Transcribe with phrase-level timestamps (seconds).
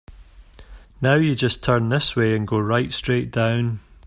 [0.99, 3.81] Now you just turn this way and go right straight down.